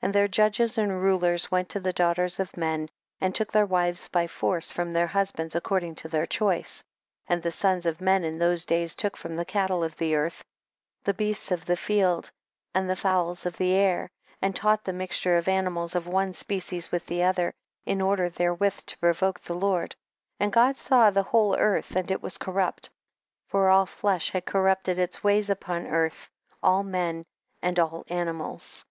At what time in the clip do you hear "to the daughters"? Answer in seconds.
1.68-2.40